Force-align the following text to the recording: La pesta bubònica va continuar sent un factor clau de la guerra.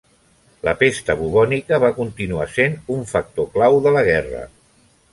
La 0.67 0.71
pesta 0.79 1.15
bubònica 1.19 1.79
va 1.85 1.93
continuar 1.99 2.49
sent 2.57 2.81
un 2.97 3.07
factor 3.15 3.51
clau 3.55 3.81
de 3.89 3.97
la 3.99 4.07
guerra. 4.13 4.47